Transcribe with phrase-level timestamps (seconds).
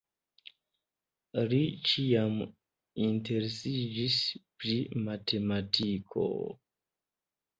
[1.49, 1.57] Li
[1.89, 2.39] ĉiam
[3.07, 4.17] interesiĝis
[4.63, 4.77] pri
[5.09, 6.27] matematiko.